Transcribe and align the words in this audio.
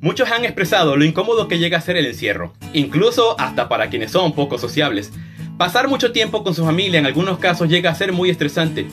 Muchos 0.00 0.30
han 0.30 0.44
expresado 0.44 0.96
lo 0.96 1.04
incómodo 1.04 1.48
que 1.48 1.58
llega 1.58 1.78
a 1.78 1.80
ser 1.80 1.96
el 1.96 2.04
encierro, 2.04 2.52
incluso 2.74 3.40
hasta 3.40 3.70
para 3.70 3.88
quienes 3.88 4.10
son 4.10 4.34
poco 4.34 4.58
sociables. 4.58 5.12
Pasar 5.56 5.88
mucho 5.88 6.12
tiempo 6.12 6.44
con 6.44 6.54
su 6.54 6.62
familia 6.62 6.98
en 6.98 7.06
algunos 7.06 7.38
casos 7.38 7.70
llega 7.70 7.90
a 7.90 7.94
ser 7.94 8.12
muy 8.12 8.28
estresante. 8.28 8.86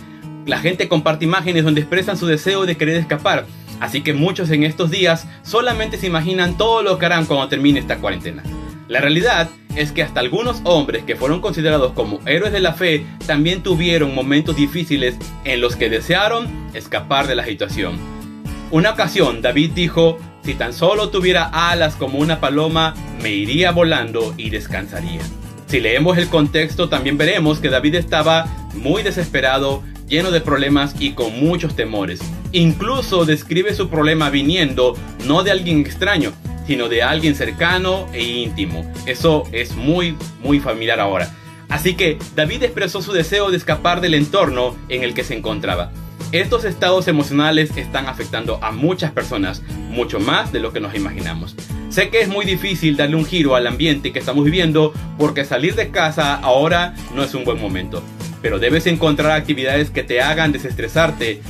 La 0.46 0.60
gente 0.60 0.88
comparte 0.88 1.26
imágenes 1.26 1.66
donde 1.66 1.82
expresan 1.82 2.16
su 2.16 2.28
deseo 2.28 2.66
de 2.66 2.78
querer 2.78 2.96
escapar, 2.96 3.46
así 3.82 4.02
que 4.02 4.14
muchos 4.14 4.50
en 4.52 4.64
estos 4.64 4.90
días 4.90 5.28
solamente 5.44 5.98
se 5.98 6.08
imaginan 6.08 6.58
todo 6.58 6.82
lo 6.82 6.98
que 6.98 7.08
harán 7.08 7.26
cuando 7.26 7.50
termine 7.50 7.80
esta 7.80 7.98
cuarentena. 7.98 8.42
La 8.88 9.02
realidad 9.02 9.50
es 9.76 9.92
que 9.92 10.04
hasta 10.04 10.22
algunos 10.22 10.62
hombres 10.64 11.04
que 11.04 11.18
fueron 11.18 11.42
considerados 11.42 11.92
como 11.92 12.20
héroes 12.26 12.54
de 12.54 12.62
la 12.62 12.74
fe 12.74 13.06
también 13.28 13.64
tuvieron 13.64 14.16
momentos 14.16 14.56
difíciles 14.56 15.18
en 15.44 15.60
los 15.60 15.76
que 15.76 15.90
desearon 15.90 16.48
escapar 16.74 17.28
de 17.28 17.36
la 17.36 17.44
situación. 17.44 18.21
Una 18.72 18.92
ocasión 18.92 19.42
David 19.42 19.72
dijo, 19.72 20.18
si 20.46 20.54
tan 20.54 20.72
solo 20.72 21.10
tuviera 21.10 21.44
alas 21.44 21.98
como 21.98 22.20
una 22.20 22.40
paloma, 22.40 22.94
me 23.22 23.30
iría 23.30 23.72
volando 23.72 24.34
y 24.38 24.50
descansaría. 24.50 25.20
Si 25.68 25.82
leemos 25.82 26.18
el 26.18 26.30
contexto 26.30 26.88
también 26.88 27.18
veremos 27.18 27.60
que 27.60 27.70
David 27.70 27.96
estaba 27.96 28.46
muy 28.74 29.04
desesperado, 29.04 29.84
lleno 30.08 30.32
de 30.32 30.40
problemas 30.40 30.96
y 31.00 31.12
con 31.12 31.38
muchos 31.38 31.76
temores. 31.76 32.22
Incluso 32.54 33.26
describe 33.26 33.74
su 33.74 33.90
problema 33.90 34.30
viniendo 34.30 34.96
no 35.26 35.44
de 35.44 35.52
alguien 35.52 35.82
extraño, 35.82 36.32
sino 36.66 36.88
de 36.88 37.04
alguien 37.04 37.36
cercano 37.36 38.08
e 38.14 38.24
íntimo. 38.24 38.90
Eso 39.06 39.44
es 39.52 39.76
muy, 39.76 40.16
muy 40.42 40.62
familiar 40.62 41.02
ahora. 41.02 41.30
Así 41.68 41.96
que 41.96 42.18
David 42.36 42.64
expresó 42.64 43.02
su 43.02 43.12
deseo 43.12 43.52
de 43.52 43.58
escapar 43.58 44.00
del 44.00 44.14
entorno 44.14 44.78
en 44.88 45.04
el 45.04 45.14
que 45.14 45.26
se 45.26 45.36
encontraba. 45.36 45.92
Estos 46.32 46.64
estados 46.64 47.10
emocionales 47.10 47.76
están 47.76 48.08
afectando 48.08 48.58
a 48.64 48.72
muchas 48.72 49.12
personas, 49.12 49.62
mucho 49.90 50.18
más 50.22 50.54
de 50.54 50.62
lo 50.62 50.72
que 50.72 50.80
nos 50.80 50.96
imaginamos. 50.96 51.58
Sé 51.90 52.10
que 52.10 52.22
es 52.22 52.30
muy 52.30 52.46
difícil 52.46 52.96
darle 52.96 53.18
un 53.18 53.26
giro 53.26 53.54
al 53.54 53.68
ambiente 53.68 54.14
que 54.14 54.20
estamos 54.20 54.46
viviendo 54.46 54.94
porque 55.18 55.44
salir 55.44 55.76
de 55.76 55.92
casa 55.92 56.36
ahora 56.36 56.96
no 57.14 57.22
es 57.22 57.34
un 57.34 57.44
buen 57.44 57.60
momento, 57.60 58.02
pero 58.42 58.60
debes 58.60 58.88
encontrar 58.88 59.32
actividades 59.32 59.90
que 59.90 60.04
te 60.04 60.22
hagan 60.22 60.54
desestresarte. 60.54 61.42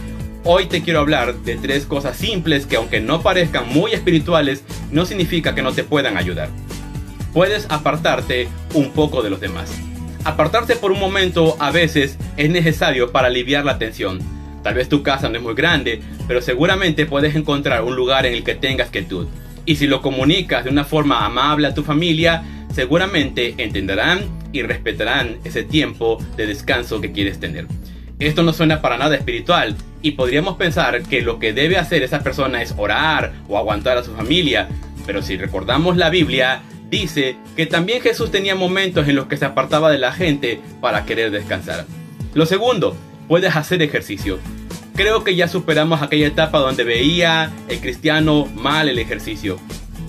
Hoy 0.46 0.66
te 0.66 0.82
quiero 0.82 1.02
hablar 1.02 1.36
de 1.36 1.58
tres 1.58 1.86
cosas 1.86 2.18
simples 2.18 2.66
que 2.66 2.78
aunque 2.78 3.02
no 3.02 3.22
parezcan 3.22 3.70
muy 3.70 3.92
espirituales, 3.92 4.64
no 4.92 5.06
significa 5.06 5.54
que 5.54 5.62
no 5.62 5.74
te 5.74 5.84
puedan 5.84 6.18
ayudar. 6.18 6.50
Puedes 7.34 7.68
apartarte 7.70 8.48
un 8.74 8.90
poco 8.90 9.22
de 9.22 9.30
los 9.30 9.40
demás. 9.40 9.72
Apartarse 10.24 10.76
por 10.76 10.92
un 10.92 11.00
momento 11.00 11.56
a 11.60 11.70
veces 11.70 12.18
es 12.36 12.50
necesario 12.50 13.12
para 13.12 13.28
aliviar 13.28 13.64
la 13.64 13.78
tensión. 13.78 14.41
Tal 14.64 14.76
vez 14.76 14.90
tu 14.90 15.04
casa 15.04 15.30
no 15.30 15.38
es 15.38 15.44
muy 15.44 15.56
grande, 15.56 16.02
pero 16.28 16.42
seguramente 16.42 17.06
puedes 17.06 17.36
encontrar 17.36 17.84
un 17.84 17.96
lugar 17.96 18.26
en 18.26 18.34
el 18.34 18.44
que 18.44 18.56
tengas 18.56 18.90
quietud. 18.90 19.28
Y 19.66 19.76
si 19.76 19.88
lo 19.88 20.02
comunicas 20.02 20.64
de 20.64 20.70
una 20.70 20.84
forma 20.84 21.26
amable 21.26 21.68
a 21.68 21.74
tu 21.74 21.84
familia, 21.84 22.44
seguramente 22.74 23.56
entenderán 23.58 24.22
y 24.52 24.62
respetarán 24.64 25.38
ese 25.44 25.64
tiempo 25.64 26.18
de 26.36 26.48
descanso 26.48 27.02
que 27.02 27.12
quieres 27.12 27.40
tener. 27.40 27.68
Esto 28.20 28.44
no 28.44 28.54
suena 28.54 28.82
para 28.82 28.98
nada 28.98 29.16
espiritual 29.16 29.76
y 30.02 30.12
podríamos 30.12 30.58
pensar 30.58 31.02
que 31.04 31.22
lo 31.22 31.40
que 31.40 31.54
debe 31.54 31.78
hacer 31.78 32.04
esa 32.04 32.22
persona 32.22 32.62
es 32.62 32.74
orar 32.78 33.34
o 33.48 33.58
aguantar 33.58 33.98
a 33.98 34.04
su 34.04 34.14
familia, 34.14 34.68
pero 35.06 35.22
si 35.22 35.38
recordamos 35.38 35.98
la 35.98 36.10
Biblia, 36.10 36.62
dice 36.90 37.36
que 37.56 37.66
también 37.66 38.02
Jesús 38.02 38.30
tenía 38.30 38.54
momentos 38.54 39.08
en 39.08 39.16
los 39.16 39.26
que 39.26 39.38
se 39.38 39.46
apartaba 39.46 39.90
de 39.92 39.98
la 39.98 40.12
gente 40.12 40.60
para 40.82 41.06
querer 41.06 41.32
descansar. 41.32 41.86
Lo 42.34 42.46
segundo, 42.46 42.96
puedes 43.32 43.56
hacer 43.56 43.82
ejercicio. 43.82 44.40
Creo 44.94 45.24
que 45.24 45.38
ya 45.38 45.48
superamos 45.48 46.02
aquella 46.02 46.28
etapa 46.28 46.60
donde 46.60 46.84
veía 46.84 47.50
el 47.70 47.80
cristiano 47.80 48.46
mal 48.58 48.90
el 48.90 49.00
ejercicio. 49.00 49.58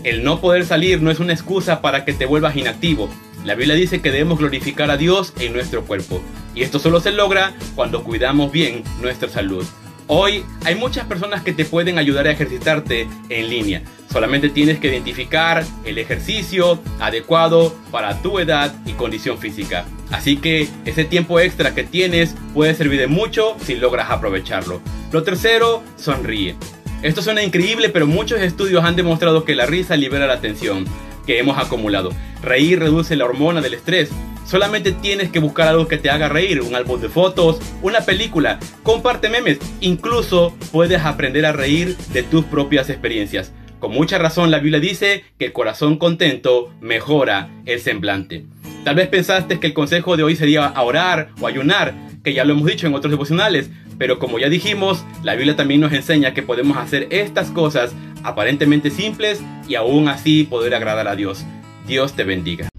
El 0.03 0.25
no 0.25 0.41
poder 0.41 0.67
salir 0.67 1.01
no 1.01 1.09
es 1.09 1.21
una 1.21 1.33
excusa 1.33 1.81
para 1.83 2.05
que 2.05 2.15
te 2.15 2.27
vuelvas 2.27 2.57
inactivo. 2.57 3.09
La 3.45 3.55
Biblia 3.55 3.77
dice 3.77 4.03
que 4.03 4.11
debemos 4.11 4.41
glorificar 4.41 4.91
a 4.91 4.97
Dios 4.97 5.35
en 5.39 5.53
nuestro 5.53 5.85
cuerpo. 5.85 6.21
Y 6.57 6.65
esto 6.65 6.81
solo 6.81 6.99
se 6.99 7.13
logra 7.13 7.55
cuando 7.77 8.03
cuidamos 8.03 8.51
bien 8.51 8.83
nuestra 9.01 9.29
salud. 9.29 9.65
Hoy 10.09 10.45
hay 10.65 10.75
muchas 10.75 11.07
personas 11.07 11.45
que 11.45 11.53
te 11.53 11.65
pueden 11.65 11.99
ayudar 11.99 12.27
a 12.27 12.33
ejercitarte 12.33 13.07
en 13.29 13.49
línea. 13.49 13.83
Solamente 14.13 14.49
tienes 14.49 14.81
que 14.81 14.89
identificar 14.89 15.65
el 15.85 15.99
ejercicio 15.99 16.83
adecuado 16.99 17.73
para 17.93 18.21
tu 18.21 18.41
edad 18.41 18.75
y 18.85 18.95
condición 18.95 19.39
física. 19.39 19.85
Así 20.13 20.37
que 20.37 20.69
ese 20.85 21.05
tiempo 21.05 21.41
extra 21.41 21.75
que 21.75 21.85
tienes 21.85 22.37
puede 22.55 22.75
servir 22.75 23.01
de 23.01 23.07
mucho 23.07 23.57
si 23.65 23.75
logras 23.75 24.11
aprovecharlo. 24.11 24.81
Lo 25.11 25.23
tercero, 25.23 25.83
sonríe. 25.97 26.55
Esto 27.03 27.23
suena 27.23 27.43
increíble, 27.43 27.89
pero 27.89 28.07
muchos 28.07 28.41
estudios 28.41 28.85
han 28.85 28.95
demostrado 28.95 29.45
que 29.45 29.57
la 29.57 29.67
risa 29.67 29.97
libera 29.97 30.27
la 30.27 30.41
tensión 30.41 30.85
que 31.27 31.39
hemos 31.39 31.59
acumulado. 31.59 32.11
Reír 32.43 32.79
reduce 32.79 33.17
la 33.17 33.25
hormona 33.25 33.61
del 33.61 33.75
estrés. 33.75 34.11
Solamente 34.47 34.93
tienes 34.93 35.31
que 35.31 35.39
buscar 35.39 35.69
algo 35.69 35.89
que 35.89 35.99
te 35.99 36.11
haga 36.11 36.29
reír, 36.29 36.61
un 36.61 36.75
álbum 36.75 37.01
de 37.01 37.09
fotos, 37.09 37.59
una 37.81 38.01
película, 38.03 38.59
comparte 38.83 39.29
memes, 39.29 39.59
incluso 39.81 40.55
puedes 40.73 41.01
aprender 41.03 41.47
a 41.47 41.53
reír 41.53 41.97
de 42.13 42.23
tus 42.23 42.45
propias 42.45 42.91
experiencias. 42.91 43.53
Con 43.79 43.93
mucha 43.93 44.19
razón 44.19 44.51
la 44.51 44.59
Biblia 44.59 44.81
dice 44.81 45.25
que 45.39 45.47
el 45.47 45.53
corazón 45.53 45.97
contento 45.97 46.73
mejora 46.81 47.51
el 47.67 47.81
semblante. 47.81 48.45
Tal 48.85 48.97
vez 48.97 49.09
pensaste 49.09 49.61
que 49.61 49.69
el 49.69 49.75
consejo 49.75 50.17
de 50.17 50.25
hoy 50.25 50.35
sería 50.35 50.73
orar 50.81 51.29
o 51.41 51.47
ayunar, 51.47 51.95
que 52.25 52.35
ya 52.35 52.45
lo 52.45 52.55
hemos 52.55 52.67
dicho 52.67 52.87
en 52.87 52.95
otros 52.95 53.13
devocionales, 53.13 53.71
pero 53.97 54.19
como 54.19 54.41
ya 54.41 54.49
dijimos, 54.49 55.05
la 55.23 55.35
Biblia 55.35 55.55
también 55.55 55.81
nos 55.81 55.93
enseña 55.93 56.35
que 56.35 56.43
podemos 56.43 56.77
hacer 56.77 57.07
estas 57.11 57.51
cosas 57.51 57.95
aparentemente 58.25 58.91
simples 58.91 59.41
y 59.69 59.77
aún 59.77 60.09
así 60.09 60.45
poder 60.45 60.75
agradar 60.75 61.07
a 61.07 61.15
Dios. 61.15 61.45
Dios 61.87 62.15
te 62.15 62.25
bendiga. 62.25 62.72